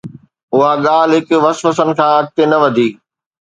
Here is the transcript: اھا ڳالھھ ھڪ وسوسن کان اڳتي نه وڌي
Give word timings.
اھا 0.55 0.69
ڳالھھ 0.85 1.13
ھڪ 1.21 1.27
وسوسن 1.45 1.89
کان 1.97 2.11
اڳتي 2.19 2.43
نه 2.51 2.57
وڌي 2.61 2.87